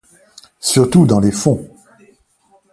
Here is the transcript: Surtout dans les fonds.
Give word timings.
Surtout 0.59 1.05
dans 1.05 1.19
les 1.19 1.31
fonds. 1.31 1.63